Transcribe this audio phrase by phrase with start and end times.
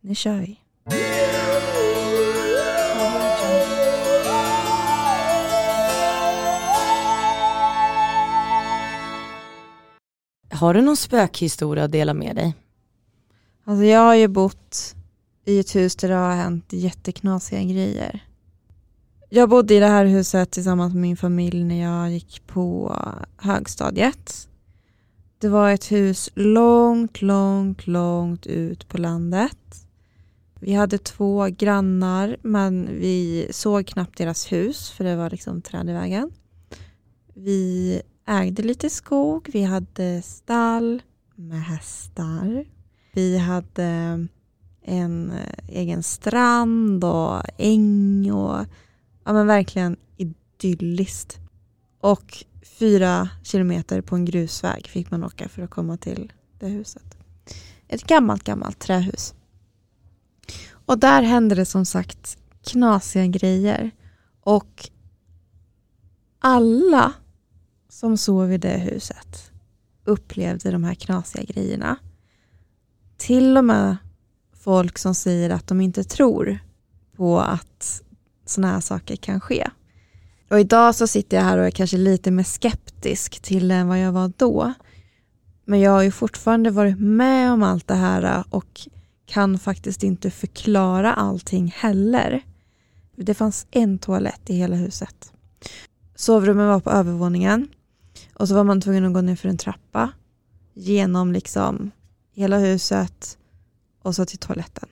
[0.00, 0.60] Nu kör vi.
[10.50, 12.54] Har du någon spökhistoria att dela med dig?
[13.64, 14.94] Alltså jag har ju bott
[15.44, 18.24] i ett hus där det har hänt jätteknasiga grejer.
[19.28, 22.96] Jag bodde i det här huset tillsammans med min familj när jag gick på
[23.36, 24.48] högstadiet.
[25.38, 29.87] Det var ett hus långt, långt, långt ut på landet.
[30.60, 35.90] Vi hade två grannar men vi såg knappt deras hus för det var liksom träd
[35.90, 36.30] i vägen.
[37.34, 41.02] Vi ägde lite skog, vi hade stall
[41.34, 42.64] med hästar.
[43.12, 44.26] Vi hade
[44.82, 45.32] en
[45.68, 48.66] egen strand och äng och
[49.24, 51.38] ja men verkligen idylliskt.
[52.00, 52.44] Och
[52.78, 57.18] fyra kilometer på en grusväg fick man åka för att komma till det huset.
[57.88, 59.34] Ett gammalt, gammalt trähus.
[60.88, 63.90] Och där hände det som sagt knasiga grejer.
[64.40, 64.88] Och
[66.38, 67.12] alla
[67.88, 69.52] som sov i det huset
[70.04, 71.96] upplevde de här knasiga grejerna.
[73.16, 73.96] Till och med
[74.52, 76.58] folk som säger att de inte tror
[77.16, 78.02] på att
[78.46, 79.70] sådana här saker kan ske.
[80.50, 84.00] Och idag så sitter jag här och är kanske lite mer skeptisk till än vad
[84.00, 84.72] jag var då.
[85.64, 88.88] Men jag har ju fortfarande varit med om allt det här och
[89.28, 92.42] kan faktiskt inte förklara allting heller.
[93.16, 95.32] Det fanns en toalett i hela huset.
[96.14, 97.68] Sovrummen var på övervåningen
[98.34, 100.10] och så var man tvungen att gå ner för en trappa
[100.74, 101.90] genom liksom
[102.32, 103.38] hela huset
[104.02, 104.88] och så till toaletten.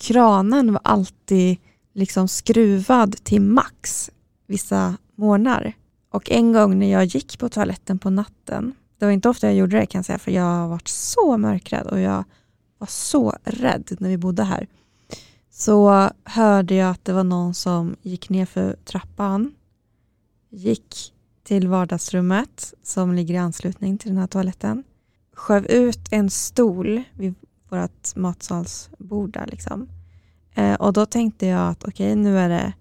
[0.00, 1.58] Kranen var alltid
[1.94, 4.10] liksom skruvad till max
[4.46, 5.72] vissa morgnar.
[6.10, 9.56] Och en gång när jag gick på toaletten på natten, det var inte ofta jag
[9.56, 12.24] gjorde det kan jag säga, för jag har varit så mörkrädd och jag
[12.82, 14.66] var så rädd när vi bodde här.
[15.50, 19.54] Så hörde jag att det var någon som gick ner för trappan,
[20.50, 21.12] gick
[21.44, 24.84] till vardagsrummet som ligger i anslutning till den här toaletten,
[25.32, 27.34] sköv ut en stol vid
[27.68, 29.88] vårt matsalsbord där liksom.
[30.54, 32.72] Eh, och då tänkte jag att okej, okay, nu är det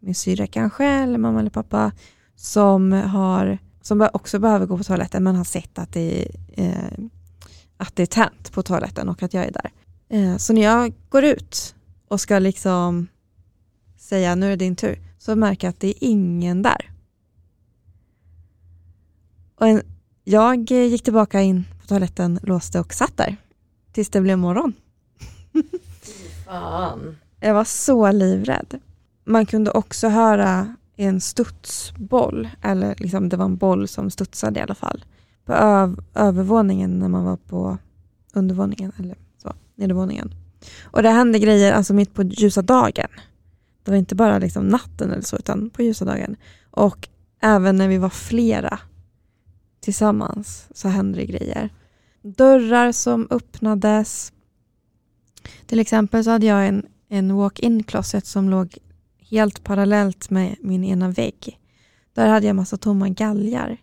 [0.00, 1.92] min syra kanske, eller mamma eller pappa,
[2.34, 7.04] som, har, som också behöver gå på toaletten men har sett att det, eh,
[7.76, 9.70] att det är tänt på toaletten och att jag är där.
[10.08, 11.74] Eh, så när jag går ut
[12.08, 13.08] och ska liksom
[13.96, 16.90] säga nu är det din tur, så märker jag att det är ingen där.
[19.58, 19.82] Och en,
[20.24, 23.36] jag gick tillbaka in på toaletten, låste och satt där
[23.92, 24.72] tills det blev morgon.
[26.44, 27.16] Fan.
[27.40, 28.80] Jag var så livrädd.
[29.24, 34.62] Man kunde också höra en studsboll, eller liksom det var en boll som studsade i
[34.62, 35.04] alla fall,
[35.46, 37.78] på öv övervåningen när man var på
[38.34, 40.34] undervåningen, eller så, nedervåningen.
[40.82, 43.08] Och det hände grejer alltså mitt på ljusa dagen.
[43.82, 46.36] Det var inte bara liksom natten eller så, utan på ljusa dagen.
[46.70, 47.08] Och
[47.40, 48.78] även när vi var flera
[49.80, 51.70] tillsammans så hände det grejer.
[52.22, 54.32] Dörrar som öppnades.
[55.66, 58.78] Till exempel så hade jag en, en walk-in closet som låg
[59.30, 61.60] helt parallellt med min ena vägg.
[62.14, 63.76] Där hade jag massa tomma galgar.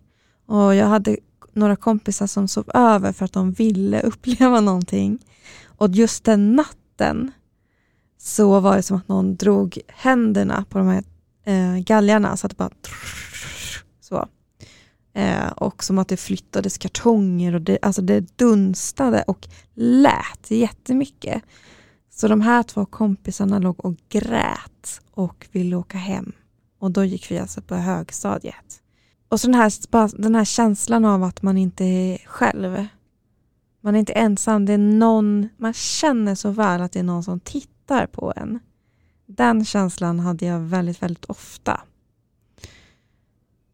[0.45, 1.17] Och jag hade
[1.55, 5.19] några kompisar som sov över för att de ville uppleva någonting.
[5.65, 7.31] Och just den natten
[8.17, 11.03] så var det som att någon drog händerna på de här
[11.45, 12.69] eh, galgarna så att det bara
[14.01, 14.27] så.
[15.13, 21.43] Eh, och som att det flyttades kartonger och det, alltså det dunstade och lät jättemycket.
[22.09, 26.31] Så de här två kompisarna låg och grät och ville åka hem.
[26.79, 28.82] Och då gick vi alltså på högstadiet.
[29.33, 32.85] Och så den här, den här känslan av att man inte är själv.
[33.81, 34.65] Man är inte ensam.
[34.65, 38.59] Det är någon, man känner så väl att det är någon som tittar på en.
[39.25, 41.81] Den känslan hade jag väldigt, väldigt ofta.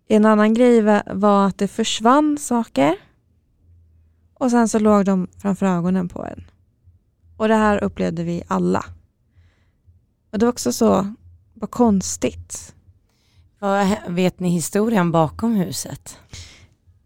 [0.08, 0.82] En annan grej
[1.14, 2.96] var att det försvann saker
[4.34, 6.44] och sen så låg de framför ögonen på en.
[7.38, 8.86] Och det här upplevde vi alla.
[10.32, 11.14] Och det var också så
[11.54, 12.76] vad konstigt.
[13.60, 16.18] Vad vet ni historien bakom huset?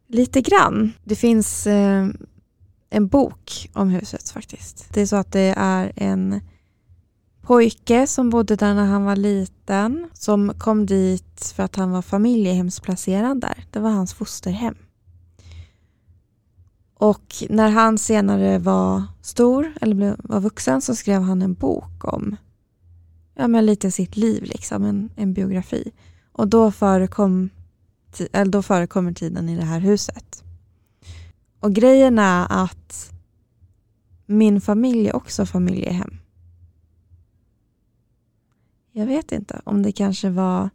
[0.08, 0.94] Lite grann.
[1.04, 2.08] Det finns eh,
[2.90, 4.94] en bok om huset faktiskt.
[4.94, 6.42] Det är så att det är en
[7.42, 12.02] pojke som bodde där när han var liten som kom dit för att han var
[12.02, 13.66] familjehemsplacerad där.
[13.72, 14.76] Det var hans fosterhem.
[16.96, 22.36] Och när han senare var stor, eller var vuxen, så skrev han en bok om
[23.36, 25.92] ja, men lite sitt liv, liksom, en, en biografi.
[26.34, 27.50] Och då, förekom,
[28.32, 30.44] eller då förekommer tiden i det här huset.
[31.60, 33.12] Och grejen är att
[34.26, 36.20] min familj är också familjehem.
[38.94, 40.70] jag vet inte om det kanske var,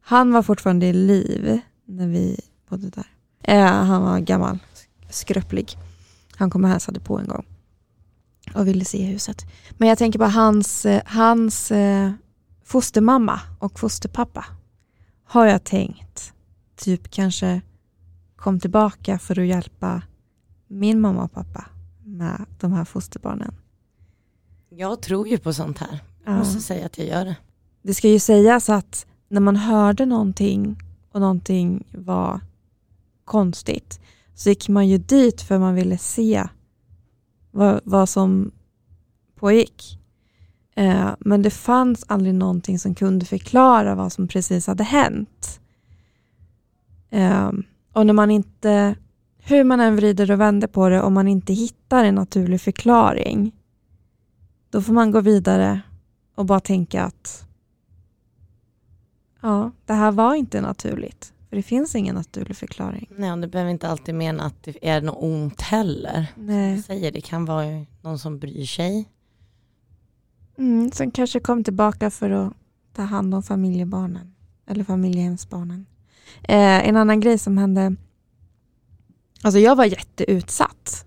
[0.00, 3.06] han var fortfarande i liv när vi bodde där.
[3.42, 4.58] Eh, han var gammal,
[5.10, 5.76] skröplig.
[6.36, 7.46] Han kom och hälsade på en gång
[8.54, 9.44] och ville se huset.
[9.78, 12.12] Men jag tänker på hans, eh, hans eh,
[12.64, 14.44] fostermamma och fosterpappa
[15.26, 16.32] har jag tänkt
[16.76, 17.60] typ kanske
[18.36, 20.02] kom tillbaka för att hjälpa
[20.66, 21.64] min mamma och pappa
[22.04, 23.54] med de här fosterbarnen.
[24.68, 26.00] Jag tror ju på sånt här.
[26.24, 26.38] Jag Ja.
[26.38, 27.36] måste säga att jag gör det.
[27.82, 30.78] Det ska ju sägas att när man hörde någonting
[31.12, 32.40] och någonting var
[33.24, 34.00] konstigt
[34.34, 36.48] så gick man ju dit för man ville se
[37.50, 38.50] vad, vad som
[39.34, 39.98] pågick.
[40.78, 45.60] Eh, men det fanns aldrig någonting som kunde förklara vad som precis hade hänt.
[47.10, 47.50] Eh,
[47.92, 48.94] och när man inte,
[49.38, 53.52] hur man än vrider och vänder på det, om man inte hittar en naturlig förklaring,
[54.70, 55.80] då får man gå vidare
[56.34, 57.48] och bara tänka att
[59.40, 61.32] ja, det här var inte naturligt.
[61.48, 63.08] För det finns ingen naturlig förklaring.
[63.16, 66.26] Nej, och det behöver inte alltid mena att det är något ont heller.
[66.34, 66.82] Nej.
[66.82, 69.08] Säger det kan vara någon som bryr sig.
[70.58, 72.52] Mm, som kanske kom tillbaka för att
[72.92, 74.34] ta hand om familjebarnen.
[74.66, 75.86] Eller familjehemsbarnen.
[76.42, 77.96] Eh, en annan grej som hände.
[79.42, 81.04] Alltså jag var jätteutsatt.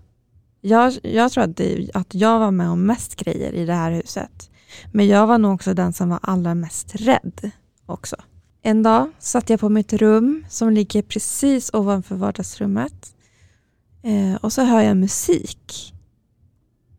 [0.60, 3.90] Jag, jag tror att, det, att jag var med om mest grejer i det här
[3.92, 4.50] huset.
[4.92, 7.50] Men jag var nog också den som var allra mest rädd
[7.86, 8.16] också.
[8.62, 13.14] En dag satt jag på mitt rum som ligger precis ovanför vardagsrummet.
[14.02, 15.94] Eh, och så hör jag musik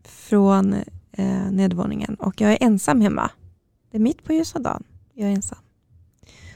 [0.04, 0.76] från
[1.12, 3.32] eh, nedervåningen och jag är ensam hemma.
[3.92, 4.84] Det är mitt på ljusa dagen.
[5.14, 5.58] Jag är ensam.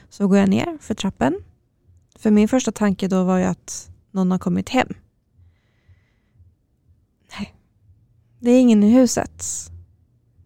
[0.08, 1.38] Så går jag ner för trappen.
[2.18, 4.88] För min första tanke då var ju att någon har kommit hem.
[7.38, 7.54] Nej,
[8.40, 9.44] det är ingen i huset.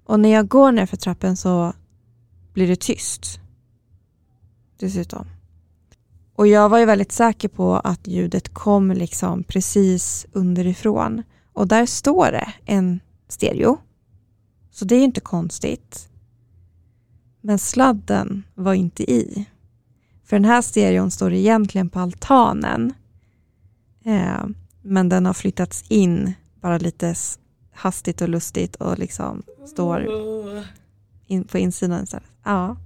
[0.04, 1.72] Och när jag går ner för trappen så
[2.52, 3.40] blir det tyst.
[4.78, 5.26] Dessutom.
[6.34, 11.22] Och jag var ju väldigt säker på att ljudet kom liksom precis underifrån.
[11.52, 13.78] Och där står det en stereo.
[14.70, 16.08] Så det är ju inte konstigt.
[17.40, 19.44] Men sladden var inte i.
[20.25, 22.93] För den här stereon står egentligen på altanen.
[24.05, 24.44] Eh,
[24.82, 27.14] men den har flyttats in bara lite
[27.72, 30.06] hastigt och lustigt och liksom står
[31.26, 32.28] in på insidan istället.
[32.44, 32.76] Ja.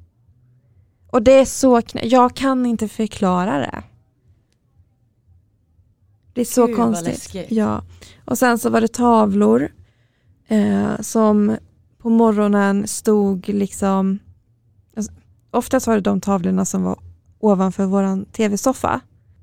[1.10, 3.82] Och det är så knä- Jag kan inte förklara det.
[6.32, 7.50] Det är så Gud, konstigt.
[7.50, 7.84] Ja.
[8.24, 9.72] Och sen så var det tavlor
[10.48, 11.56] eh, som
[12.04, 14.18] på morgonen stod liksom
[14.96, 15.12] alltså,
[15.50, 16.98] Oftast var det de tavlorna som var
[17.38, 19.00] ovanför vår tv-soffa.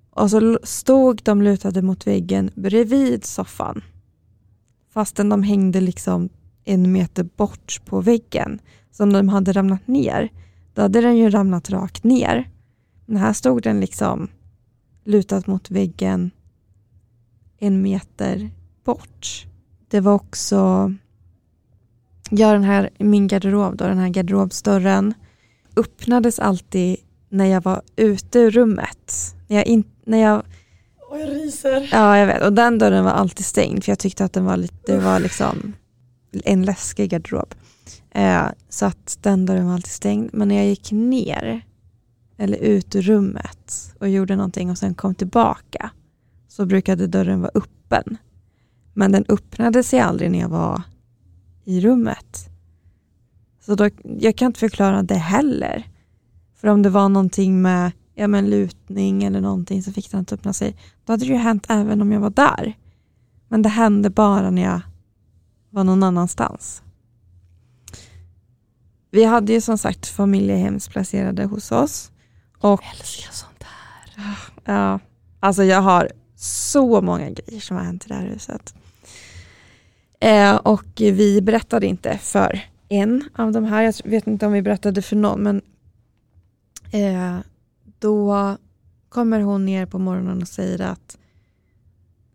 [0.10, 3.82] Och så stod de lutade mot väggen bredvid soffan.
[4.94, 6.30] Fastän de hängde liksom
[6.64, 8.60] en meter bort på väggen.
[8.92, 10.30] Så om de hade ramlat ner,
[10.74, 12.50] då hade den ju ramlat rakt ner.
[13.06, 14.28] Men här stod den liksom
[15.04, 16.32] lutad mot väggen
[17.58, 18.50] en meter
[18.84, 19.46] bort.
[19.88, 20.94] Det var också,
[22.32, 25.14] ja den här, min garderob då, den här garderobsdörren
[25.76, 26.98] öppnades alltid
[27.30, 29.36] när jag var ute ur rummet.
[29.48, 30.44] När jag, in, när jag
[31.12, 31.90] Åh, jag ryser.
[31.92, 32.42] Ja, jag vet.
[32.42, 35.20] Och den dörren var alltid stängd för jag tyckte att den var lite, det var
[35.20, 35.74] liksom
[36.44, 37.54] en läskig garderob.
[38.12, 40.30] Eh, så att den dörren var alltid stängd.
[40.34, 41.62] Men när jag gick ner
[42.38, 45.92] eller ut ur rummet och gjorde någonting och sen kom tillbaka
[46.48, 48.18] så brukade dörren vara öppen.
[48.94, 50.82] Men den öppnade sig aldrig när jag var
[51.64, 52.50] i rummet.
[53.66, 55.88] Så då, jag kan inte förklara det heller.
[56.56, 60.36] För om det var någonting med ja, men lutning eller någonting så fick den inte
[60.36, 60.76] öppna sig.
[61.06, 62.78] Då hade det ju hänt även om jag var där.
[63.48, 64.82] Men det hände bara när jag
[65.70, 66.84] var någon annanstans.
[69.12, 72.12] Vi hade ju som sagt familjehemsplacerade hos oss.
[72.58, 74.36] Och Jag älskar sånt här.
[74.66, 75.00] ja,
[75.40, 78.76] alltså jag har så många grejer som har hänt i det här huset.
[80.22, 84.62] Eh, och vi berättade inte för en av de här, jag vet inte om vi
[84.62, 85.62] berättade för någon, men
[86.92, 87.40] eh,
[88.00, 88.58] då
[89.10, 91.18] kommer hon ner på morgonen och säger att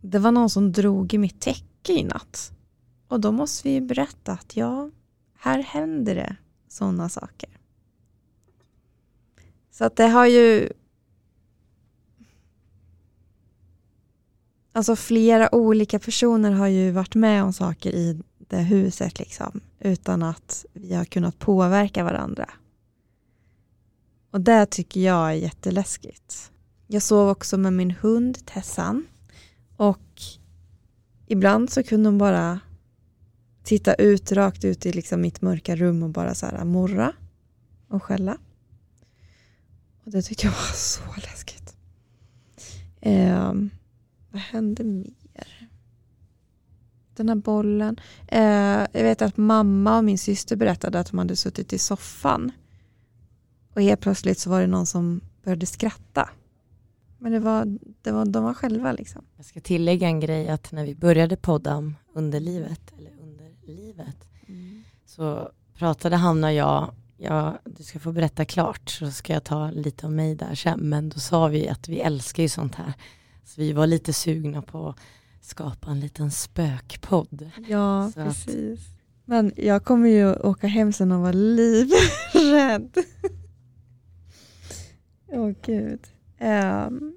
[0.00, 2.52] det var någon som drog i mitt täcke i natt.
[3.08, 4.90] Och då måste vi berätta att ja,
[5.38, 6.36] här händer det
[6.68, 7.48] sådana saker.
[9.70, 10.72] Så att det har ju
[14.76, 20.22] Alltså flera olika personer har ju varit med om saker i det huset liksom, utan
[20.22, 22.50] att vi har kunnat påverka varandra.
[24.30, 26.50] Och det tycker jag är jätteläskigt.
[26.86, 29.06] Jag sov också med min hund Tessan
[29.76, 30.22] och
[31.26, 32.60] ibland så kunde hon bara
[33.62, 37.12] titta ut rakt ut i liksom mitt mörka rum och bara så här morra.
[37.88, 38.38] och skälla.
[40.04, 41.76] Och det tyckte jag var så läskigt.
[43.02, 43.70] Um,
[44.36, 45.68] vad hände mer?
[47.14, 48.00] Den här bollen.
[48.28, 52.52] Eh, jag vet att mamma och min syster berättade att de hade suttit i soffan.
[53.74, 56.30] Och helt plötsligt så var det någon som började skratta.
[57.18, 59.24] Men det var, det var, de var själva liksom.
[59.36, 64.28] Jag ska tillägga en grej att när vi började podda om underlivet, eller underlivet,
[65.06, 69.70] så pratade Hanna och jag, ja, du ska få berätta klart så ska jag ta
[69.70, 72.92] lite om mig där sen, men då sa vi att vi älskar ju sånt här.
[73.46, 74.98] Så vi var lite sugna på att
[75.40, 77.50] skapa en liten spökpodd.
[77.68, 78.80] Ja, Så att- precis.
[79.24, 82.96] Men jag kommer ju åka hem sen och vara livrädd.
[85.28, 86.00] Åh gud.
[86.40, 87.16] Um,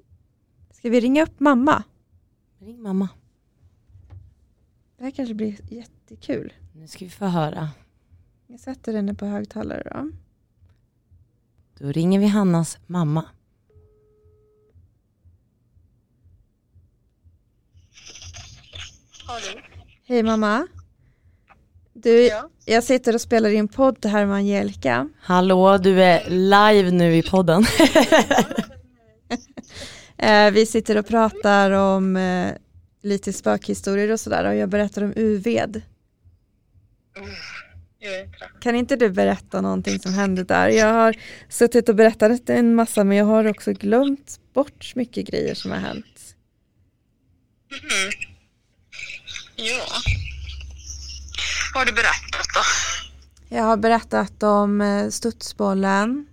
[0.70, 1.82] ska vi ringa upp mamma?
[2.58, 3.08] Ring mamma,
[4.98, 6.52] Det här kanske blir jättekul.
[6.72, 7.70] nu ska vi få höra.
[8.46, 10.10] Jag sätter henne på högtalare då.
[11.84, 13.24] Då ringer vi Hannas mamma.
[19.30, 19.60] Hallå?
[20.08, 20.66] Hej mamma.
[21.92, 22.48] Du, Ja.
[22.64, 25.08] jag sitter och spelar in podd här med Angelica.
[25.20, 27.64] Hallå, du är live nu i podden.
[30.22, 32.52] Eh, vi sitter och pratar om eh,
[33.02, 35.82] lite spökhistorier och sådär och jag berättar om Uved.
[38.00, 38.28] Det.
[38.60, 40.68] Kan inte du berätta någonting som hände där?
[40.68, 41.16] Jag har
[41.48, 45.78] suttit och berättat en massa men jag har också glömt bort mycket grejer som har
[45.78, 46.34] hänt.
[47.70, 48.29] Mhm.
[49.62, 49.86] Ja.
[51.74, 52.60] Vad har du berättat då?
[53.56, 56.26] Jag har berättat om eh, studsbollen.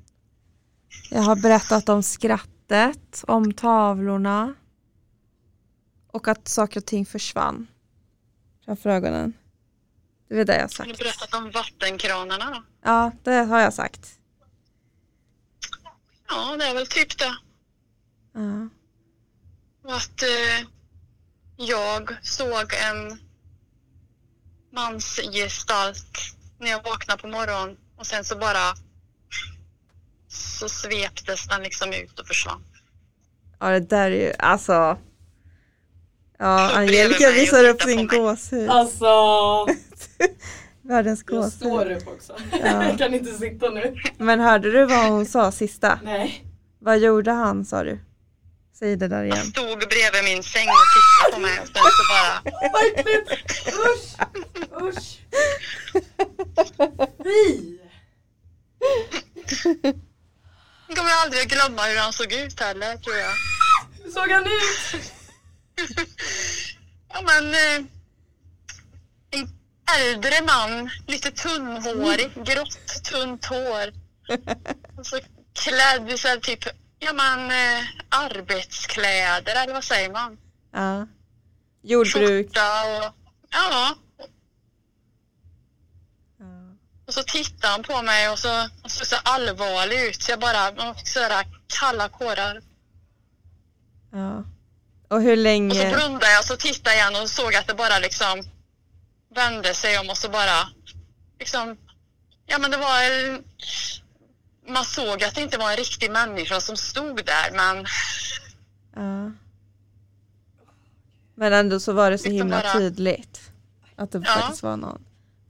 [1.09, 4.53] Jag har berättat om skrattet, om tavlorna.
[6.11, 7.67] Och att saker och ting försvann
[8.65, 9.33] framför ögonen.
[10.29, 10.89] Det är det jag har Har sagt.
[10.89, 12.63] du berättat om vattenkranarna då?
[12.83, 14.19] Ja, det har jag sagt.
[16.27, 17.35] Ja, det är väl typ det.
[18.33, 18.69] Ja.
[19.83, 20.67] Och att eh,
[21.57, 23.19] jag såg en
[24.73, 26.17] mansgestalt
[26.59, 28.73] när jag vaknade på morgonen och sen så bara
[30.27, 32.63] så sveptes den liksom ut och försvann.
[33.59, 34.97] ja, det där är ju alltså.
[36.39, 38.69] Ja, Angelica visar upp sin gåshud.
[38.69, 39.05] Alltså,
[40.81, 41.91] Världens gåshud.
[41.91, 42.35] upp också.
[42.63, 42.95] Ja.
[42.97, 43.95] kan inte sitta nu.
[44.17, 45.99] Men hörde du vad hon sa sista?
[46.03, 46.45] Nej.
[46.79, 47.99] Vad gjorde han sa du?
[48.79, 49.45] Säg det där Han igen.
[49.45, 52.41] stod bredvid min säng och tittade på mig och sen så bara
[52.73, 53.31] Vad äckligt!
[53.67, 54.15] Usch!
[54.81, 55.19] Usch!
[57.23, 57.77] Fy!
[60.87, 63.31] Jag kommer aldrig glömma hur han såg ut heller tror jag.
[64.03, 65.01] Hur såg han ut?
[67.13, 67.85] Ja men eh,
[69.31, 69.49] en
[69.99, 73.93] äldre man, lite tunnhårig, grått tunt hår.
[74.97, 75.19] Och så
[75.63, 76.63] klädd i så här typ,
[76.99, 80.37] ja men eh, arbetskläder eller vad säger man?
[80.73, 81.07] Ja.
[81.81, 82.47] Jordbruk.
[82.47, 83.13] Skjorta och
[83.51, 83.95] ja.
[86.39, 86.75] Ja.
[87.07, 90.39] Och så tittade han på mig och så, och så, så allvarlig ut så jag
[90.39, 91.47] bara, man fick sådär
[91.79, 92.61] kalla kårar.
[94.11, 94.43] Ja.
[95.09, 95.95] Och hur Och så länge?
[95.95, 98.43] blundade jag och så tittade jag igen och såg att det bara liksom
[99.35, 100.69] vände sig om och så bara
[101.39, 101.77] liksom,
[102.45, 103.43] ja men det var en,
[104.67, 107.85] man såg att det inte var en riktig människa som stod där men
[108.95, 109.31] Ja.
[111.35, 113.41] Men ändå så var det så Liksom himla bara- tydligt.
[113.95, 114.33] Att det Ja.
[114.33, 115.03] faktiskt var någon.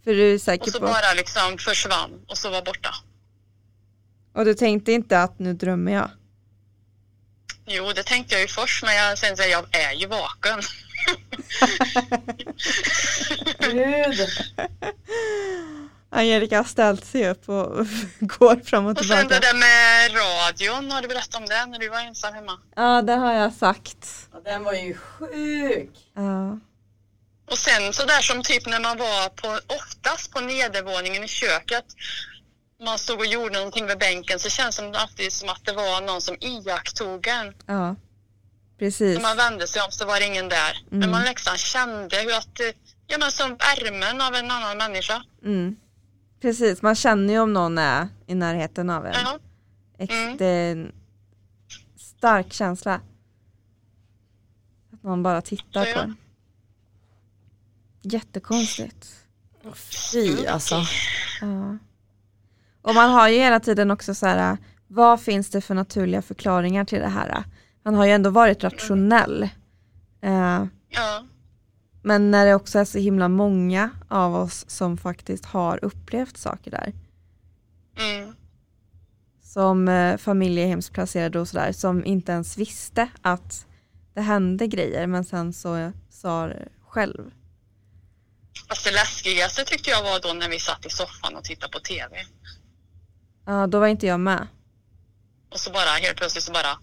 [0.03, 0.85] För du är och säker så på.
[0.85, 2.95] bara liksom försvann och så var borta.
[4.33, 6.09] Och du tänkte inte att nu drömmer jag?
[7.65, 10.59] Jo, det tänkte jag ju först men jag, sen så jag är ju vaken.
[13.59, 14.27] Gud.
[16.17, 17.87] Angelica har ställt sig upp och
[18.19, 19.39] går fram och Och sen det tillbaka.
[19.39, 22.59] där med radion, har du berättat om det när du var ensam hemma?
[22.75, 24.27] Ja, det har jag sagt.
[24.33, 25.91] Ja, den var ju sjuk.
[26.15, 26.59] Ja.
[27.51, 31.85] Och sen så där som typ när man var på, oftast på nedervåningen i köket.
[32.83, 36.01] Man stod och gjorde någonting vid bänken så känns det alltid som att det var
[36.01, 37.53] någon som iakttog en.
[37.65, 37.95] Ja.
[38.79, 39.15] Precis.
[39.15, 40.77] När man vände sig om så var det ingen där.
[40.89, 41.11] Men Mm.
[41.11, 42.59] man liksom kände hur att,
[43.07, 45.23] ja men som värmen av en annan människa.
[45.45, 45.75] Mm.
[46.41, 49.13] Precis, man känner ju om någon är i närheten av en.
[49.13, 49.39] Ja,
[49.99, 50.37] Mm.
[50.39, 50.91] En
[51.97, 53.01] stark känsla.
[54.93, 56.03] Att någon bara tittar Så på ja.
[56.03, 56.15] en.
[58.01, 59.25] Jättekonstigt.
[60.11, 60.75] Fy alltså.
[61.41, 61.77] Ja.
[62.81, 66.85] Och man har ju hela tiden också så här, vad finns det för naturliga förklaringar
[66.85, 67.43] till det här?
[67.83, 69.49] Man har ju ändå varit rationell.
[70.21, 71.25] Eh, ja,
[72.07, 76.71] men när det också är så himla många av oss som faktiskt har upplevt saker
[76.71, 76.93] där.
[77.99, 78.35] mm.
[79.43, 83.65] som eh, familjehemsplacerade och sådär som inte ens visste att
[84.13, 87.31] det hände grejer men sen så sa det själv.
[88.69, 91.79] Fast det läskigaste tyckte jag var då när vi satt i soffan och tittade på
[91.79, 92.25] TV.
[93.45, 94.47] Ja, då var inte jag med.
[95.49, 96.79] Och så bara helt plötsligt så bara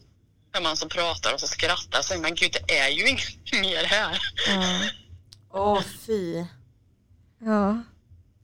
[0.52, 3.84] hör man som pratar och så skrattar säger men gud det är ju inget mer
[3.84, 4.18] här.
[4.48, 5.03] Ja.
[5.56, 6.44] Åh fy.
[7.38, 7.82] ja.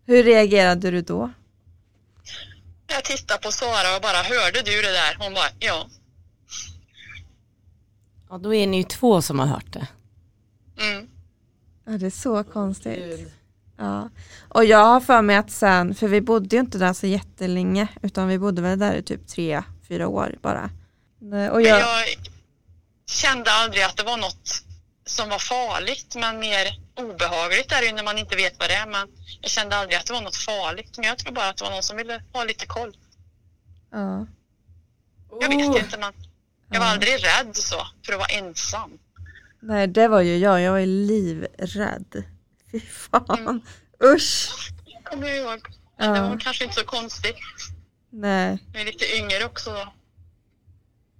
[0.07, 1.31] Hur reagerade du då?
[2.87, 5.17] Jag tittade på Sara och bara hörde du det där?
[5.19, 5.87] Hon bara ja.
[8.31, 9.89] Ja då är ni ju två som har hört det.
[10.81, 11.09] Mm.
[11.85, 13.33] Ja, det är så konstigt.
[13.77, 14.11] Ja.
[14.49, 17.89] Och jag har för mig att sen, för vi bodde ju inte där så jättelänge
[18.03, 20.71] utan vi bodde väl där i typ tre, fyra år bara.
[21.19, 22.07] Nej, Och jag, jag
[23.11, 24.65] kände aldrig att det var något
[25.11, 28.75] som var farligt men mer obehagligt är det ju när man inte vet vad det
[28.75, 28.87] är.
[28.87, 29.09] Men
[29.41, 30.93] jag kände aldrig att det var något farligt.
[30.97, 32.97] Men jag tror bara att det var någon som ville ha lite koll.
[33.93, 34.27] ja.
[35.41, 35.81] Jag vet Oh.
[35.81, 36.13] inte men
[36.71, 36.93] jag var Ja.
[36.93, 38.99] aldrig rädd så för att vara ensam.
[39.61, 42.25] Nej det var ju jag, jag var ju livrädd.
[42.73, 43.61] Fy fan, Mm.
[44.05, 44.51] usch.
[44.85, 45.61] Jag kommer ihåg.
[45.99, 46.29] Men det Ja.
[46.29, 47.37] var kanske inte så konstigt.
[48.11, 49.93] Nej, Jag är lite yngre också då.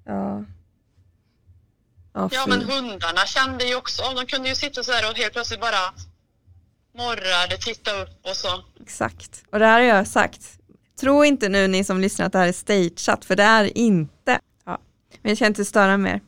[0.05, 0.45] ja.
[2.21, 4.03] Ja, Ja men hundarna kände ju också.
[4.17, 5.95] De kunde ju sitta så här och helt plötsligt bara
[6.97, 8.65] morrade, titta upp och så.
[8.83, 10.57] Exakt, och det här har jag sagt.
[11.01, 14.41] Tro inte nu ni som lyssnar att det här är stageat, för det är inte.
[14.65, 14.79] Ja.
[15.23, 16.21] Men jag ska inte störa mer.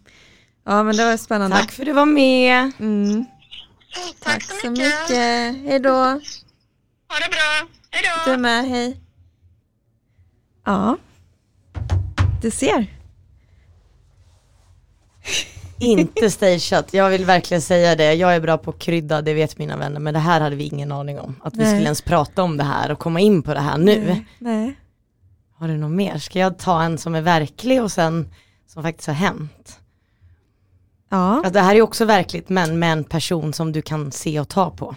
[0.65, 1.57] Ja men det var spännande.
[1.57, 2.73] Tack för att du var med.
[2.79, 3.25] Mm.
[4.21, 5.11] Tack, så mycket.
[5.11, 5.91] Hej då.
[5.93, 7.69] Ha det bra.
[7.91, 8.33] Hej då.
[8.33, 9.01] Du med, hej.
[10.65, 10.97] Ja,
[12.43, 12.87] du ser.
[15.83, 16.95] Inte stageat.
[16.95, 18.15] Jag vill verkligen säga det.
[18.15, 20.01] Jag är bra på att krydda, det vet mina vänner.
[20.01, 21.37] Men det här hade vi ingen aning om.
[21.45, 21.67] Att vi Nej.
[21.67, 24.05] skulle ens prata om det här och komma in på det här nu.
[24.07, 24.27] Nej.
[24.39, 24.79] Nej.
[25.55, 26.19] Har du något mer?
[26.19, 28.35] Ska jag ta en som är verklig och sen
[28.67, 29.81] som faktiskt har hänt?
[31.09, 31.37] Ja.
[31.37, 34.49] Alltså, det här är också verkligt men med en person som du kan se och
[34.49, 34.97] ta på.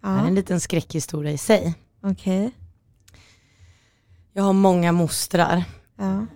[0.00, 0.26] Det här är ja.
[0.26, 1.74] en liten skräckhistoria i sig.
[2.02, 2.50] Okej.
[4.32, 5.64] Jag har många mostrar
[5.98, 6.26] Ja.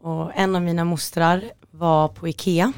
[0.00, 2.72] och en av mina mostrar var på Ikea.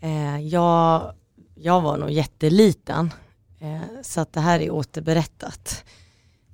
[0.00, 1.12] Eh, jag,
[1.54, 3.12] jag var nog jätteliten
[3.60, 5.84] eh, så att det här är återberättat.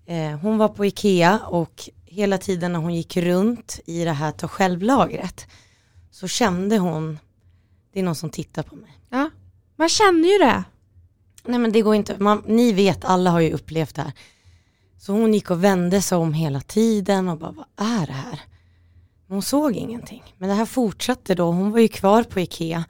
[0.06, 4.32] Eh, hon var på Ikea och hela tiden när hon gick runt i det här
[4.32, 5.46] ta själv-lagret
[6.10, 7.18] så kände hon,
[7.92, 8.98] det är någon som tittar på mig.
[9.10, 9.30] ja.
[9.78, 10.64] Man känner ju det.
[11.44, 14.12] Nej men det går inte, man, ni vet, alla har ju upplevt det här.
[14.98, 18.40] Så hon gick och vände sig om hela tiden och bara, vad är det här?
[19.28, 20.22] Hon såg ingenting.
[20.38, 22.84] Men det här fortsatte då, hon var ju kvar på Ikea.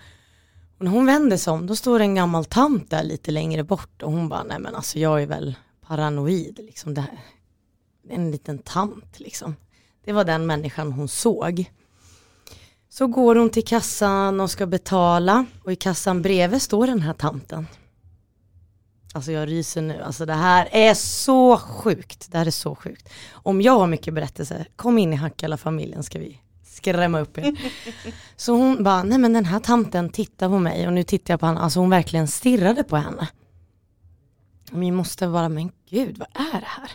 [0.79, 3.65] Och när hon vände sig om, då står det en gammal tant där lite längre
[3.65, 5.55] bort och hon bara, nej men alltså jag är väl
[5.87, 6.95] paranoid liksom.
[6.95, 7.21] Det här.
[8.09, 9.57] En liten tant liksom.
[10.05, 11.71] Det var den människan hon såg.
[12.89, 17.12] Så går hon till kassan och ska betala och i kassan bredvid står den här
[17.12, 17.67] tanten.
[19.15, 22.33] Alltså jag ryser nu, alltså det här är så sjukt.
[22.33, 23.09] Det här är så sjukt.
[23.33, 26.41] Om jag har mycket berättelser, kom in i Hackala familjen ska vi
[26.77, 27.59] skrämma upp er.
[28.37, 31.41] Så hon bara, nej men den här tanten tittar på mig och nu tittar jag
[31.41, 33.29] på henne, alltså hon verkligen stirrade på henne.
[34.73, 36.91] Och Min moster bara, men gud vad är det här?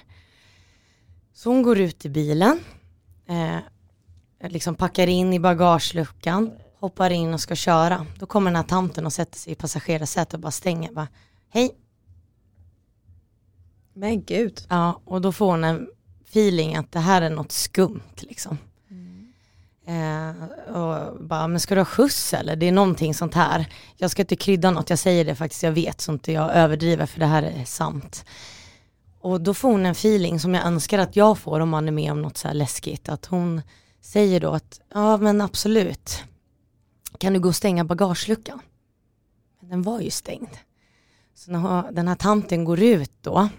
[1.33, 2.59] Så hon går ut i bilen,
[3.27, 8.05] eh, liksom packar in i bagageluckan, hoppar in och ska köra.
[8.19, 10.91] Då kommer den här tanten och sätter sig i passagerarsätet och bara stänger.
[10.91, 11.07] Bara,
[11.49, 11.71] Hej,
[13.93, 14.65] Men gud.
[14.69, 15.87] Ja, och då får hon en
[16.29, 18.57] feeling att det här är något skumt liksom.
[19.91, 20.43] Eh,
[20.75, 22.55] och bara, men ska du ha skjuts eller?
[22.55, 23.65] Det är någonting sånt här.
[23.97, 27.05] Jag ska inte krydda något, jag säger det faktiskt, jag vet så inte jag överdriver
[27.05, 28.25] för det här är sant.
[29.19, 31.91] Och då får hon en feeling som jag önskar att jag får om man är
[31.91, 33.09] med om något så här läskigt.
[33.09, 33.61] Att hon
[34.01, 36.23] säger då att, ja men absolut,
[37.17, 38.59] kan du gå och stänga bagageluckan?
[39.59, 40.57] Men den var ju stängd.
[41.35, 43.49] Så när den här tanten går ut då,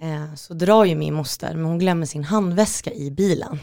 [0.00, 3.58] eh, så drar ju min moster, men hon glömmer sin handväska i bilen.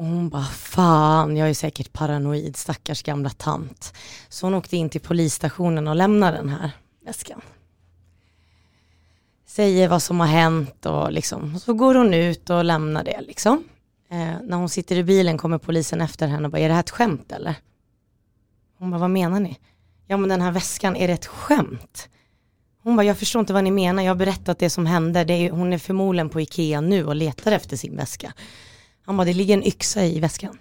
[0.00, 3.94] Och hon bara, fan jag är säkert paranoid, stackars gamla tant.
[4.28, 6.70] Så hon åkte in till polisstationen och lämnade den här
[7.04, 7.40] väskan.
[9.46, 13.20] Säger vad som har hänt och liksom, och så går hon ut och lämnar det
[13.20, 13.64] liksom.
[14.10, 16.80] Eh, när hon sitter i bilen kommer polisen efter henne och bara, är det här
[16.80, 17.54] ett skämt eller?
[18.78, 19.58] Hon bara, vad menar ni?
[20.06, 22.08] Ja men den här väskan, är det ett skämt?
[22.82, 25.34] Hon bara, jag förstår inte vad ni menar, jag har berättat det som hände, det
[25.34, 28.32] är, hon är förmodligen på Ikea nu och letar efter sin väska.
[29.02, 30.58] Han bara, det ligger en yxa i väskan.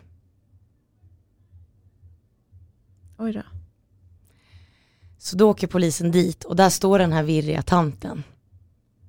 [3.18, 3.42] Oj då.
[5.18, 8.24] Så då åker polisen dit och där står den här virriga tanten.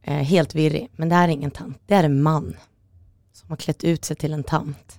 [0.02, 2.56] Eh, helt virrig, men det här är ingen tant, det är en man.
[3.32, 4.98] som har klätt ut sig till en tant.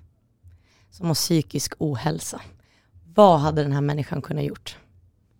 [0.90, 2.42] Som har psykisk ohälsa.
[3.14, 4.78] Vad hade den här människan kunnat gjort?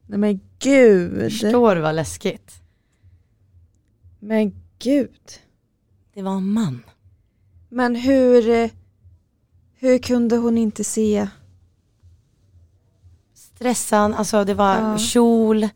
[0.08, 1.32] Nej men gud.
[1.32, 2.62] Förstår du vad läskigt?
[4.20, 5.40] Men gud.
[6.14, 6.84] Det var en man.
[7.70, 8.70] Men hur, eh,
[9.82, 11.28] hur kunde hon inte se?
[13.34, 14.98] Stressan, alltså det var Ja.
[14.98, 15.68] kjol,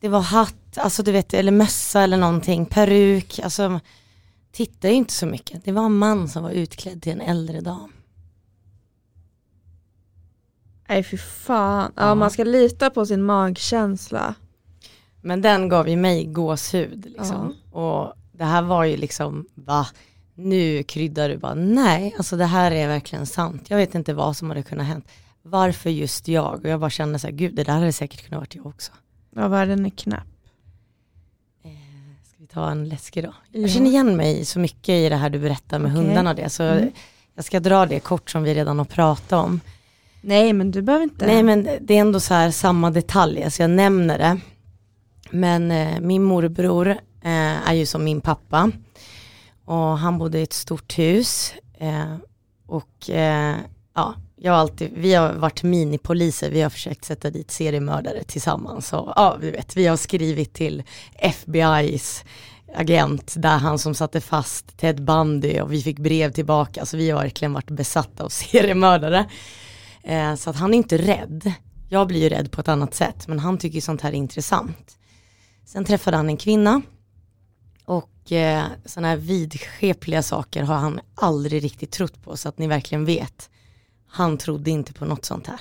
[0.00, 3.80] det var hatt, alltså du vet, eller mössa eller någonting, peruk, alltså
[4.52, 5.64] titta ju inte så mycket.
[5.64, 7.92] Det var en man som var utklädd till en äldre dam.
[10.88, 11.92] Nej fy fan.
[11.96, 12.14] Ja, Ja.
[12.14, 14.34] man ska lita på sin magkänsla.
[15.20, 17.54] Men den gav ju mig gåshud liksom.
[17.72, 19.86] Och det här var ju liksom, va?
[20.34, 23.62] Nu kryddar du bara, nej, alltså det här är verkligen sant.
[23.70, 25.08] Jag vet inte vad som hade kunnat hänt.
[25.42, 26.54] Varför just jag?
[26.64, 28.92] Och jag bara kände så här, gud det där hade säkert kunnat varit jag också.
[29.36, 30.26] Ja, världen är knapp.
[32.24, 33.34] Ska vi ta en läskig då?
[33.52, 33.60] Ja.
[33.60, 36.04] Jag känner igen mig så mycket i det här du berättar med Okej.
[36.06, 36.50] hundarna och det.
[36.50, 36.90] Så Mm.
[37.34, 39.60] jag ska dra det kort som vi redan har pratat om.
[40.20, 41.26] Nej men du behöver inte.
[41.26, 44.40] Nej men det är ändå så här samma detaljer så jag nämner det.
[45.30, 46.88] Men eh, min morbror
[47.22, 48.70] eh, är ju som min pappa.
[49.64, 51.54] Och han bodde i ett stort hus.
[51.78, 52.16] Eh,
[52.66, 53.56] och eh,
[53.94, 58.92] ja, jag har alltid, vi har varit minipoliser, vi har försökt sätta dit seriemördare tillsammans.
[58.92, 60.82] Och, ja, vi vet, vi har skrivit till
[61.22, 62.24] FBI's
[62.74, 66.86] agent där han som satte fast Ted Bundy och vi fick brev tillbaka.
[66.86, 69.26] Så vi har verkligen varit besatta av seriemördare.
[70.02, 71.52] Eh, så att han är inte rädd.
[71.88, 74.98] Jag blir ju rädd på ett annat sätt, men han tycker sånt här är intressant.
[75.66, 76.82] Sen träffade han en kvinna
[77.84, 82.66] och eh, sådana här vidskepliga saker har han aldrig riktigt trott på, så att ni
[82.66, 83.50] verkligen vet.
[84.06, 85.60] Han trodde inte på något sånt här.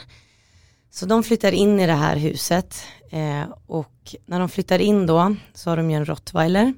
[0.89, 5.36] Så de flyttar in i det här huset eh, och när de flyttar in då
[5.53, 6.73] så har de ju en rottweiler.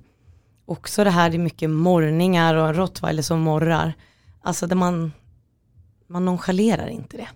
[0.66, 3.94] Också det här, det är mycket morrningar och en rottweiler som morrar.
[4.42, 5.12] Alltså där man,
[6.08, 7.28] man nonchalerar inte det.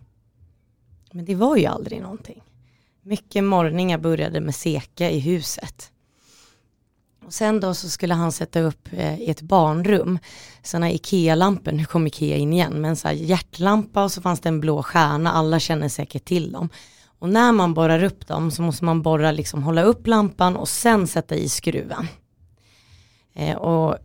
[1.11, 2.43] Men det var ju aldrig någonting.
[3.01, 5.91] Mycket morrningar började med seka i huset.
[7.29, 10.19] Och sen då så skulle han sätta upp eh, i ett barnrum
[10.63, 14.49] sådana Ikea-lampor, nu kom Ikea in igen, men så här hjärtlampa och så fanns det
[14.49, 16.69] en blå stjärna, alla känner säkert till dem.
[17.19, 20.69] Och när man borrar upp dem så måste man borra, liksom hålla upp lampan och
[20.69, 22.07] sen sätta i skruven.
[23.33, 23.97] Eh, och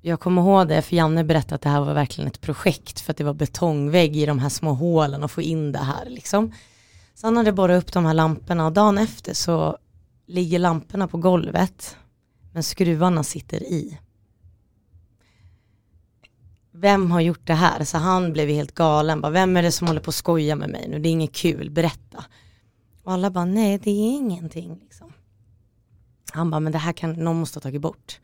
[0.00, 3.10] jag kommer ihåg det, för Janne berättade att det här var verkligen ett projekt för
[3.10, 6.52] att det var betongvägg i de här små hålen och få in det här liksom.
[7.14, 9.76] Så han hade borrat upp de här lamporna och dagen efter så
[10.26, 11.96] ligger lamporna på golvet
[12.52, 13.98] men skruvarna sitter i.
[16.70, 17.84] Vem har gjort det här?
[17.84, 19.20] Så han blev ju helt galen.
[19.20, 20.98] Bara, Vem är det som håller på att skoja med mig nu?
[20.98, 22.24] Det är inget kul, berätta.
[23.02, 24.78] Och alla bara, nej det är ingenting.
[24.82, 25.12] Liksom.
[26.32, 28.20] Han bara, men det här kan, någon måste ha tagit bort.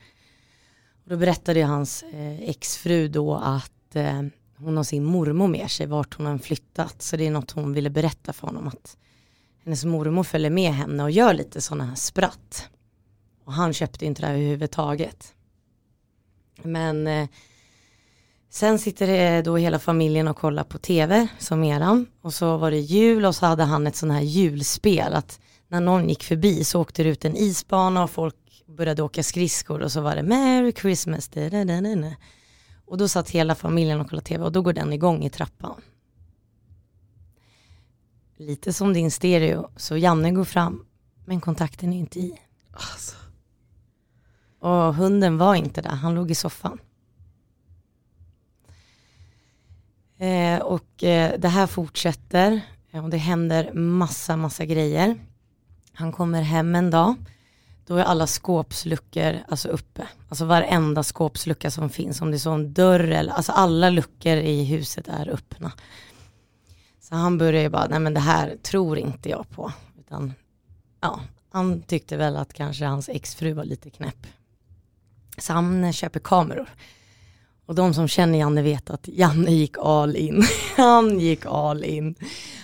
[1.05, 4.23] Och då berättade hans eh, exfru då att eh,
[4.57, 7.03] hon har sin mormor med sig vart hon har flyttat.
[7.03, 8.97] Så det är något hon ville berätta för honom att
[9.65, 12.69] hennes mormor följer med henne och gör lite sådana här spratt.
[13.49, 15.35] Och han köpte inte det här överhuvudtaget.
[16.63, 17.29] Men eh,
[18.51, 22.07] sen sitter det då hela familjen och kollar på tv som eran.
[22.21, 25.81] Och så var det jul och så hade han ett sån här julspel att när
[25.81, 29.93] någon gick förbi så åkte det ut en isbana och folk började åka skridskor och
[29.93, 31.29] så var det Merry Christmas.
[31.29, 32.13] Da, da, da, da, da.
[32.87, 35.81] Och då satt hela familjen och kollade tv och då går den igång i trappan.
[38.37, 40.87] Lite som din stereo, så Janne går fram
[41.25, 42.33] men kontakten är inte i.
[42.73, 43.28] Alltså.
[44.59, 46.79] Och hunden var inte där, han låg i soffan.
[50.19, 55.17] Eh, och eh, det här fortsätter eh, och det händer massa, massa grejer.
[55.93, 57.15] Han kommer hem en dag,
[57.87, 60.09] då är alla skåpsluckor alltså uppe.
[60.29, 64.37] Alltså varenda skåpslucka som finns, om det är så en dörr eller, alltså alla luckor
[64.37, 65.73] i huset är öppna.
[67.01, 69.73] Så han börjar ju bara, nej men det här tror inte jag på.
[69.99, 70.35] Utan,
[71.01, 74.27] ja, han tyckte väl att kanske hans exfru var lite knäpp.
[75.39, 76.69] Så han eh, köper kameror.
[77.67, 80.45] Och de som känner Janne vet att Janne gick all in.
[80.77, 82.15] Han gick all in.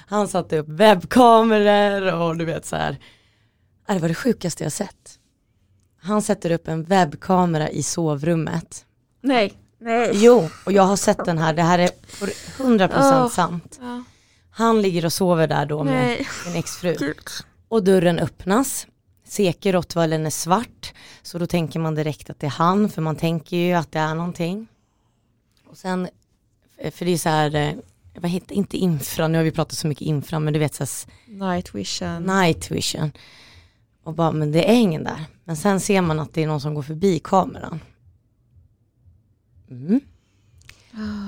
[0.07, 2.99] Han satte upp webbkameror och du vet så här.
[3.87, 5.19] Det var det sjukaste jag sett.
[6.01, 8.87] Han sätter upp en webbkamera i sovrummet.
[9.21, 9.53] Nej.
[9.81, 10.11] Nej.
[10.15, 11.55] Jo, och jag har sett den här.
[11.55, 12.27] Det här är på
[12.63, 13.29] 100% Åh.
[13.29, 13.79] sant.
[13.81, 14.05] Ja.
[14.51, 16.29] Han ligger och sover där då med Nej.
[16.45, 17.15] sin exfru.
[17.69, 18.87] Och dörren öppnas.
[19.35, 20.93] Seke rottweilen är svart.
[21.23, 22.89] Så då tänker man direkt att det är han.
[22.89, 24.67] För man tänker ju att det är någonting.
[25.69, 26.09] Och sen,
[26.91, 27.73] för det är så här, eh,
[28.21, 30.85] vad heter, inte infra, nu har vi pratat så mycket infra, men du vet så
[30.85, 32.23] här, Night vision.
[32.23, 33.13] night vision.
[34.05, 35.25] Och bara, men det är ingen där.
[35.45, 37.81] Men sen ser man att det är någon som går förbi kameran.
[39.71, 40.01] Mm.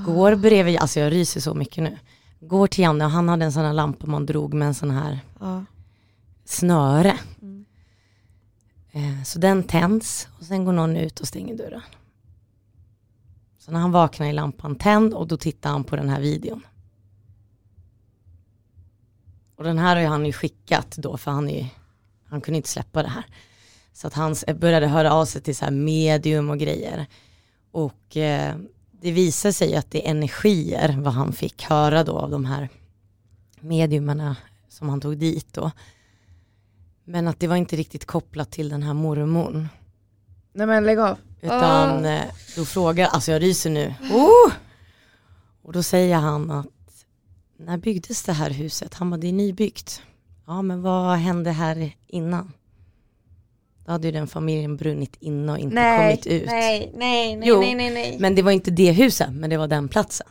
[0.06, 1.98] Går bredvid, alltså jag ryser så mycket nu.
[2.40, 4.90] Går till Janne och han hade en sån här lampa man drog med en sån
[4.90, 5.64] här Ja.
[6.44, 7.18] snöre.
[8.96, 11.82] Eh, så den tänds och sen går någon ut och stänger dörren.
[13.58, 16.66] Så när han vaknar är lampan tänd och då tittar han på den här videon.
[19.56, 21.68] Och den här har ju han ju skickat då för han, är ju,
[22.24, 23.26] han kunde inte släppa det här.
[23.92, 27.06] Så att han började höra av sig till så här medium och grejer.
[27.70, 28.56] Och eh,
[28.90, 32.68] det visar sig att det är energier vad han fick höra då av de här
[33.60, 34.36] mediumerna
[34.68, 35.70] som han tog dit då.
[37.08, 39.68] Men att det var inte riktigt kopplat till den här mormorn.
[40.52, 41.18] Nej men lägg av.
[41.40, 42.22] Utan eh,
[42.56, 43.94] då frågar, alltså jag ryser nu.
[44.12, 44.52] Oh!
[45.62, 46.66] Och då säger han att
[47.56, 48.94] när byggdes det här huset?
[48.94, 50.02] Han bara, det är nybyggt.
[50.46, 52.52] Ja men vad hände här innan?
[53.84, 56.46] Då hade ju den familjen brunnit inne och inte kommit ut.
[56.46, 58.16] nej, nej, nej, Jo, nej, nej, nej.
[58.20, 60.26] Men det var inte det huset, men det var den platsen.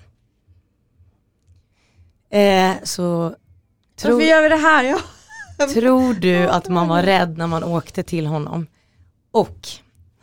[2.30, 3.36] Eh, så
[3.96, 4.84] tror, Varför gör vi det här?
[4.84, 5.00] Ja.
[5.74, 8.68] tror du att man var rädd när man åkte till honom?
[9.32, 9.68] Och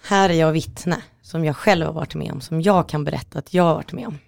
[0.03, 3.39] här är jag vittne som jag själv har varit med om, som jag kan berätta
[3.39, 4.19] att jag har varit med om.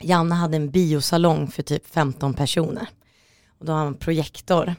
[0.00, 2.88] Janne hade en biosalong för typ 15 personer.
[3.58, 4.74] Och då har han en projektor.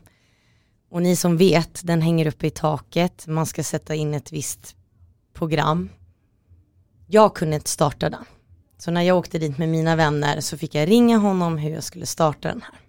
[0.90, 4.76] Och ni som vet, den hänger uppe i taket, man ska sätta in ett visst
[5.34, 5.90] program.
[7.08, 8.26] Jag kunde inte starta den.
[8.78, 11.84] Så när jag åkte dit med mina vänner så fick jag ringa honom hur jag
[11.84, 12.87] skulle starta den här.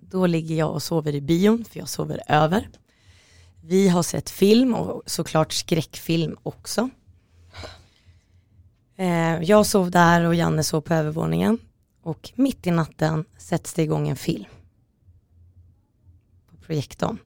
[0.00, 2.68] Då ligger jag och sover i bion, för jag sover över.
[3.60, 6.90] Vi har sett film och såklart skräckfilm också.
[8.96, 11.58] Eh, jag sov där och Janne sov på övervåningen.
[12.02, 14.44] Och mitt i natten sätts det igång en film.
[16.50, 17.18] På projektorn.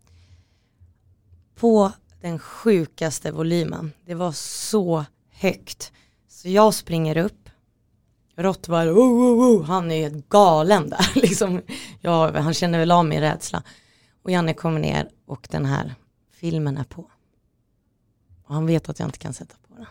[1.55, 3.93] På den sjukaste volymen.
[4.05, 5.93] Det var så högt.
[6.29, 7.48] Så jag springer upp.
[8.39, 9.65] Rottweiler, oh, oh, oh.
[9.65, 11.11] han är helt galen där.
[11.15, 11.63] liksom,
[12.01, 13.63] ja, han känner väl av min rädsla.
[14.23, 15.95] Och Janne kommer ner och den här
[16.33, 17.11] filmen är på.
[18.45, 19.87] Och han vet att jag inte kan sätta på den.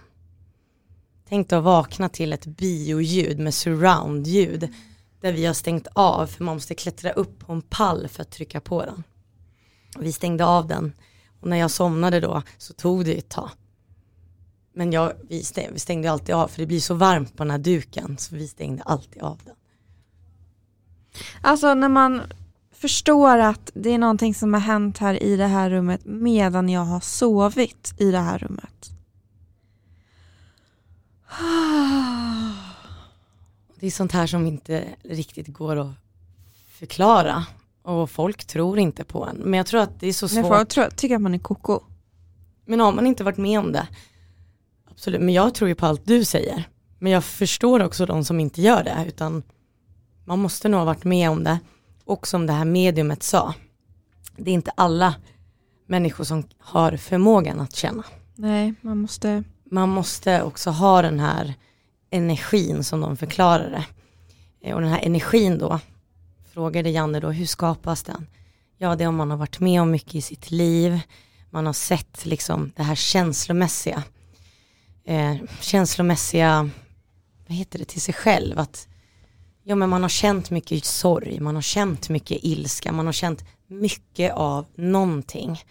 [1.29, 4.73] Tänk dig att vakna till ett bioljud med surroundljud.
[5.21, 8.31] Där vi har stängt av för man måste klättra upp på en pall för att
[8.31, 9.03] trycka på den.
[9.95, 10.93] Och vi stängde av den.
[11.41, 13.49] Och när jag somnade då så tog det ett tag.
[14.77, 17.51] Men jag, vi, stängde, vi stängde alltid av för det blir så varmt på den
[17.51, 19.55] här duken så vi stängde alltid av den.
[21.41, 22.21] Alltså när man
[22.71, 26.81] förstår att det är någonting som har hänt här i det här rummet medan jag
[26.81, 28.89] har sovit i det här rummet.
[33.79, 35.93] Det är sånt här som inte riktigt går att
[36.71, 37.45] förklara.
[37.81, 39.37] Och folk tror inte på en.
[39.37, 40.57] Men jag tror att det är så Men svårt.
[40.57, 41.79] folk tror, tycker att man är koko.
[42.65, 43.87] Men har man inte varit med om det.
[44.97, 46.63] Absolut, men jag tror ju på allt du säger.
[46.99, 49.05] Men jag förstår också de som inte gör det.
[49.07, 49.43] Utan
[50.25, 51.59] man måste nog ha varit med om det.
[52.05, 53.53] Och som det här mediumet sa.
[54.37, 55.15] Det är inte alla
[55.87, 58.03] människor som har förmågan att känna.
[58.35, 59.43] Nej, man måste...
[59.71, 61.53] man måste också ha den här
[62.09, 63.85] energin som de förklarar det.
[64.67, 65.79] Eh, Och den här energin då,
[66.53, 68.27] frågade Janne då, hur skapas den?
[68.77, 70.99] Ja, det är om man har varit med om mycket i sitt liv,
[71.49, 74.03] man har sett liksom det här känslomässiga,
[75.07, 76.69] eh, känslomässiga,
[77.47, 78.87] vad heter det, till sig själv, att
[79.63, 83.45] ja, men man har känt mycket sorg, man har känt mycket ilska, man har känt
[83.67, 85.61] mycket av någonting.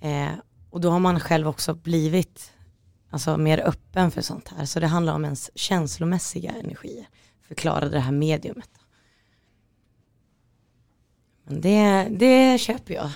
[0.00, 0.32] Eh,
[0.70, 2.52] och då har man själv också blivit
[3.10, 4.64] alltså mer öppen för sånt här.
[4.64, 7.08] Så det handlar om ens känslomässiga energier,
[7.48, 8.70] förklarade det här mediumet.
[11.44, 13.10] Men det, det köper jag.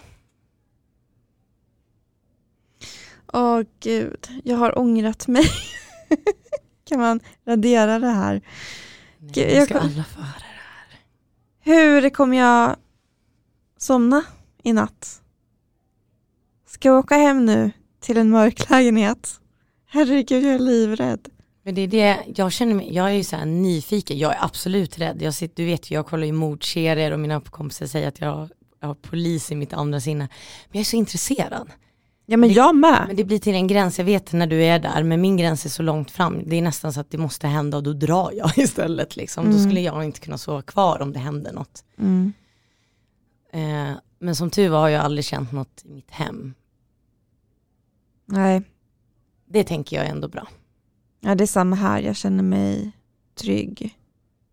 [3.33, 5.45] Åh gud, jag har ångrat mig.
[6.85, 8.33] kan man radera det här?
[9.19, 11.71] Nej, Gud, jag ska kom- alla få höra det.
[11.71, 12.77] Hur kommer jag
[13.79, 14.25] somna
[14.63, 15.23] i natt?
[16.67, 19.41] Ska jag åka hem nu till en mörk lägenhet?
[19.87, 21.29] Herregud, jag är livrädd.
[21.65, 24.45] Men det är det, jag känner mig, jag är ju så här nyfiken, jag är
[24.45, 25.23] absolut rädd.
[25.23, 28.49] Jag sitter, du vet ju, jag kollar ju mordserier och mina kompisar säger att jag,
[28.81, 30.29] jag har polis i mitt andra sinne.
[30.69, 31.71] Men jag är så intresserad.
[32.33, 33.05] Ja men Det- jag med.
[33.07, 35.65] Men det blir till en gräns, jag vet när du är där, men min gräns
[35.65, 36.43] är så långt fram.
[36.49, 39.17] Det är nästan så att det måste hända och då drar jag istället.
[39.17, 39.45] Liksom.
[39.45, 39.65] Då Mm.
[39.65, 41.85] skulle jag inte kunna sova kvar om det hände något.
[41.99, 42.33] Mm.
[43.53, 46.55] Eh, men som tur var har jag aldrig känt något i mitt hem.
[48.27, 48.63] Nej,
[49.47, 50.49] Det tänker jag är ändå bra.
[51.21, 52.01] ja, det är samma här.
[52.01, 52.93] Jag känner mig
[53.35, 53.99] trygg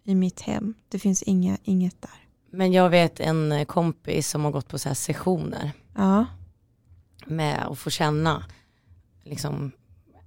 [0.03, 0.73] i mitt hem.
[0.89, 2.11] Det finns inga, inget där.
[2.51, 6.25] Men jag vet en kompis som har gått på så här sessioner Ja,
[7.29, 8.45] med att få känna
[9.23, 9.71] liksom,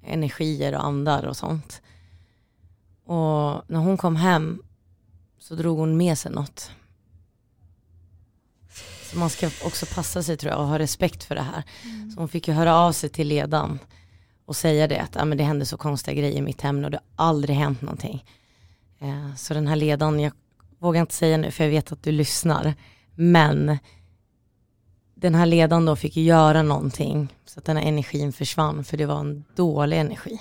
[0.03, 1.83] energier och andar och sånt.
[3.05, 4.63] Och när hon kom hem
[5.39, 6.71] så drog hon med sig något.
[9.03, 11.63] Så man ska också passa sig tror jag och ha respekt för det här.
[12.15, 13.79] Så hon fick ju höra av sig till ledan
[14.45, 16.91] och säga det att ah, men det hände så konstiga grejer i mitt hem och
[16.91, 18.25] det har aldrig hänt någonting.
[18.99, 20.33] Eh, så den här ledan, jag
[20.79, 22.75] vågar inte säga nu för jag vet att du lyssnar,
[23.15, 23.79] men
[25.23, 29.07] den här ledan då fick göra någonting så att den här energin försvann för det
[29.07, 30.41] var en dålig energi.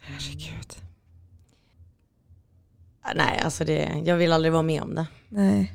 [0.00, 0.76] Herregud.
[3.02, 5.06] Ah, Nej, alltså det, jag vill aldrig vara med om det.
[5.28, 5.72] Nej.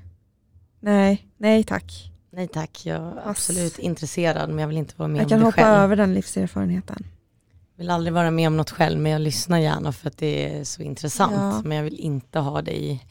[0.80, 2.12] Nej, nej tack.
[2.30, 3.26] Nej tack, jag är Ass.
[3.26, 5.78] absolut intresserad men jag vill inte vara med Jag om kan det hoppa själv.
[5.84, 7.06] över den livserfarenheten.
[7.78, 10.64] Vill aldrig vara med om något själv men jag lyssnar gärna för att det är
[10.64, 11.34] så intressant.
[11.36, 11.62] Ja.
[11.64, 13.02] Men jag vill inte ha det i,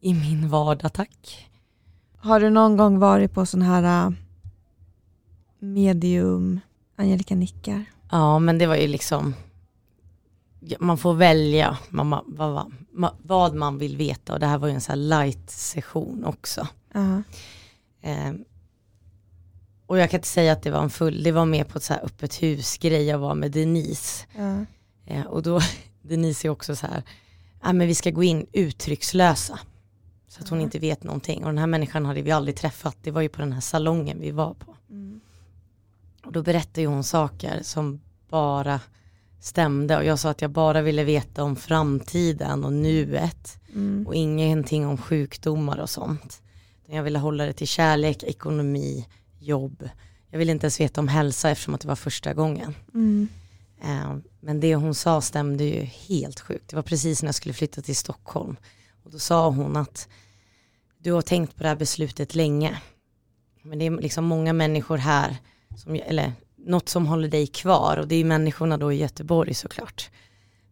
[0.00, 1.48] i min vardag, tack.
[2.16, 4.12] Har du någon gång varit på sån här äh,
[5.58, 6.60] medium,
[6.96, 7.84] Angelica nickar?
[8.10, 9.34] Ja men det var ju liksom,
[10.80, 14.68] man får välja man, vad, vad, ma- vad man vill veta och det här var
[14.68, 16.68] ju en sån här light session också.
[16.92, 17.22] Ja.
[18.02, 18.32] Eh,
[19.90, 21.84] och jag kan inte säga att det var en full, det var mer på ett
[21.84, 24.26] så här öppet hus grej jag var med Denise.
[24.36, 24.64] Ja.
[25.06, 25.60] Eh, och då,
[26.02, 27.02] Denise är också så här,
[27.60, 29.58] ah, men vi ska gå in uttryckslösa.
[30.28, 31.44] Så att hon inte vet någonting.
[31.44, 34.20] Och den här människan hade vi aldrig träffat, det var ju på den här salongen
[34.20, 34.76] vi var på.
[34.90, 35.20] Mm.
[36.24, 38.80] Och då berättade hon saker som bara
[39.40, 39.96] stämde.
[39.96, 43.60] Och jag sa att jag bara ville veta om framtiden och nuet.
[43.74, 44.06] Mm.
[44.06, 46.42] Och ingenting om sjukdomar och sånt.
[46.86, 49.06] Jag ville hålla det till kärlek, ekonomi,
[49.40, 49.88] jobb.
[50.30, 52.74] Jag ville inte ens veta om hälsa eftersom att det var första gången.
[52.94, 53.28] Mm.
[53.82, 56.70] Eh, Men det hon sa stämde ju helt sjukt.
[56.70, 58.56] Det var precis när jag skulle flytta till Stockholm.
[59.04, 60.08] Och då sa hon att
[60.98, 62.82] du har tänkt på det här beslutet länge.
[63.62, 65.36] Men det är liksom många människor här,
[65.76, 67.96] som, eller något som håller dig kvar.
[67.96, 70.10] Och det är människorna då i Göteborg såklart.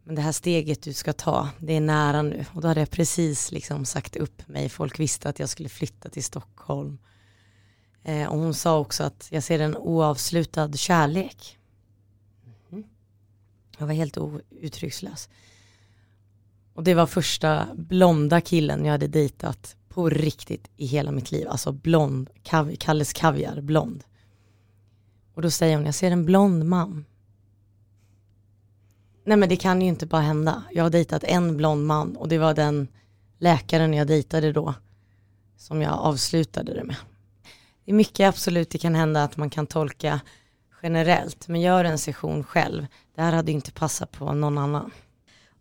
[0.03, 2.45] Men det här steget du ska ta, det är nära nu.
[2.53, 4.69] Och då hade jag precis liksom sagt upp mig.
[4.69, 6.97] Folk visste att jag skulle flytta till Stockholm.
[8.03, 11.57] Eh, och hon sa också att jag ser en oavslutad kärlek.
[12.71, 12.83] Mm.
[13.77, 14.17] Jag var helt
[14.49, 15.29] uttryckslös.
[16.73, 21.47] Och det var första blonda killen jag hade dejtat på riktigt i hela mitt liv.
[21.47, 24.03] Alltså blond, kav, Kalles Kaviar, blond.
[25.33, 27.05] Och då säger hon, jag ser en blond man.
[29.23, 30.63] Nej men det kan ju inte bara hända.
[30.71, 32.87] Jag har dejtat en blond man och det var den
[33.37, 34.73] läkaren jag dejtade då
[35.57, 36.95] som jag avslutade det med.
[37.89, 40.19] Det är mycket absolut det kan hända att man kan tolka
[40.83, 42.85] generellt men gör en session själv.
[43.15, 44.91] Det här hade inte passat på någon annan.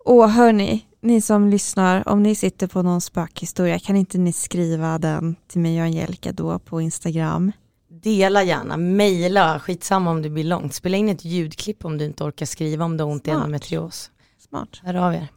[0.04, 4.98] Och hörni, ni som lyssnar, om ni sitter på någon spökhistoria, kan inte ni skriva
[4.98, 7.52] den till mig och Angelica då på Instagram?
[7.88, 10.74] Dela gärna, mejla, skitsamma om det blir långt.
[10.74, 14.10] Spela in ett ljudklipp om du inte orkar skriva om du har ont i endometrios.
[14.48, 14.80] Smart.
[14.82, 15.28] Hör av er.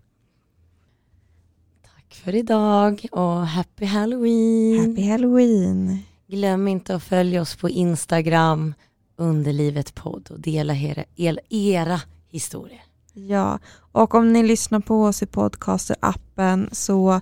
[1.95, 4.89] Tack för idag och happy halloween.
[4.89, 6.03] Happy halloween.
[6.31, 8.73] Glöm inte att följa oss på Instagram,
[9.17, 11.03] underlivet podd och dela era,
[11.49, 12.81] era, historier.
[13.13, 13.59] Ja,
[13.91, 17.21] och om ni lyssnar på oss i podcaster-appen så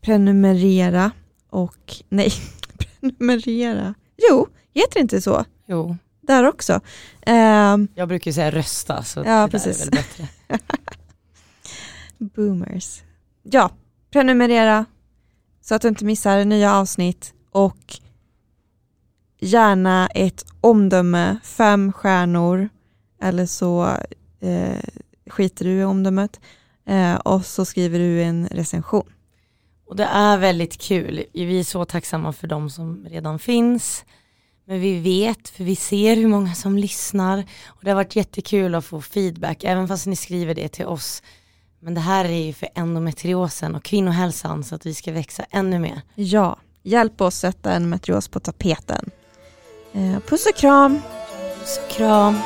[0.00, 1.10] prenumerera
[1.50, 2.32] och nej,
[3.00, 3.94] prenumerera.
[4.30, 5.44] Jo, heter det inte så?
[5.66, 6.80] Jo, Där också.
[7.22, 9.80] Ehm, jag brukar ju säga rösta så Ja, det där precis.
[9.80, 10.28] är väl bättre.
[12.18, 13.02] boomers.
[13.42, 13.70] Ja,
[14.10, 14.84] prenumerera
[15.60, 17.98] så att du inte missar nya avsnitt och
[19.46, 22.68] gärna ett omdöme, fem stjärnor
[23.22, 23.96] eller så
[24.40, 24.80] eh,
[25.30, 26.40] skiter du i omdömet
[26.86, 29.12] eh, och så skriver du en recension.
[29.86, 31.24] Och det är väldigt kul.
[31.32, 34.04] Vi är så tacksamma för de som redan finns.
[34.64, 37.44] Men vi vet, för vi ser hur många som lyssnar.
[37.66, 41.22] Och det har varit jättekul att få feedback, även fast ni skriver det till oss.
[41.80, 45.78] Men det här är ju för endometriosen och kvinnohälsan så att vi ska växa ännu
[45.78, 46.00] mer.
[46.14, 49.10] Ja, hjälp oss sätta en meteos på tapeten.
[49.96, 51.02] Eh, puss och kram!
[51.58, 52.38] Puss och kram!